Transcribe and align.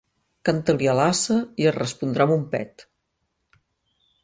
Canta-li 0.47 0.89
a 0.93 0.95
l'ase 0.99 1.37
i 1.65 1.69
et 1.73 1.77
respondrà 1.77 2.27
amb 2.27 2.35
un 2.39 2.49
pet. 2.57 2.87